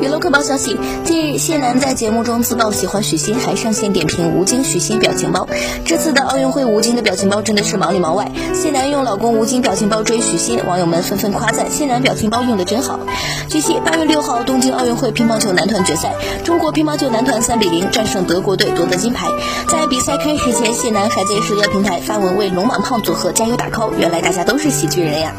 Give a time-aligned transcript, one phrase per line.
[0.00, 5.48] 娱乐快报消息：近日，谢楠在节目中自曝喜欢许昕，还上线点评吴京、许昕表情包。
[5.86, 8.30] 这次的奥运会，吴京的表情包真的是忙里忙外。
[8.54, 13.00] 谢楠用老公吴京表情包追许昕，网友们纷纷夸赞谢楠表情包用的真好。
[13.48, 19.28] 据悉，八月六号东京奥运会乒乓球男团决赛，中国乒乓球男团三比零战胜德国队，夺得金牌。
[19.68, 23.92] 在比赛开始前，谢楠还在社交平台发文为“龙马胖”组合加油打 call。
[23.98, 25.32] 原来大家都是喜剧人呀。